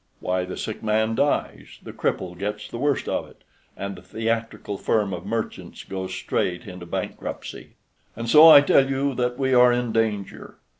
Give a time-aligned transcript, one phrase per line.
[0.19, 3.43] Why, the sick man dies, the cripple gets the worst of it,
[3.77, 7.75] and the theatrical firm of merchants goes straight into bankruptcy.
[8.15, 10.57] "And so I tell you that we are in danger.